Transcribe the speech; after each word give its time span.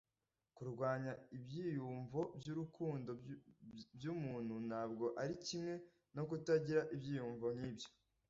Kurwanya 0.55 1.13
ibyiyumvo 1.37 2.19
byurukundo 2.39 3.11
byumuntu 3.95 4.53
ntabwo 4.67 5.05
ari 5.21 5.35
kimwe 5.45 5.73
no 6.15 6.23
kutagira 6.29 6.81
ibyiyumvo 6.95 7.47
nk'ibyo. 7.55 7.87